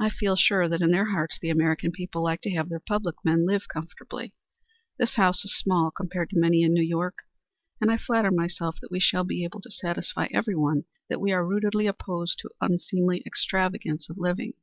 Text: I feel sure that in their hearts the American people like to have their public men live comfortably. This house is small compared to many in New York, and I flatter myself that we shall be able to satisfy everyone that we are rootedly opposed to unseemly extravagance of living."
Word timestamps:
I 0.00 0.08
feel 0.08 0.36
sure 0.36 0.70
that 0.70 0.80
in 0.80 0.90
their 0.90 1.10
hearts 1.10 1.38
the 1.38 1.50
American 1.50 1.92
people 1.92 2.22
like 2.22 2.40
to 2.40 2.50
have 2.52 2.70
their 2.70 2.80
public 2.80 3.16
men 3.26 3.44
live 3.46 3.68
comfortably. 3.68 4.32
This 4.98 5.16
house 5.16 5.44
is 5.44 5.54
small 5.54 5.90
compared 5.90 6.30
to 6.30 6.38
many 6.40 6.62
in 6.62 6.72
New 6.72 6.82
York, 6.82 7.16
and 7.78 7.90
I 7.90 7.98
flatter 7.98 8.30
myself 8.30 8.76
that 8.80 8.90
we 8.90 9.00
shall 9.00 9.24
be 9.24 9.44
able 9.44 9.60
to 9.60 9.70
satisfy 9.70 10.28
everyone 10.30 10.84
that 11.10 11.20
we 11.20 11.30
are 11.32 11.44
rootedly 11.44 11.86
opposed 11.86 12.38
to 12.38 12.50
unseemly 12.62 13.22
extravagance 13.26 14.08
of 14.08 14.16
living." 14.16 14.54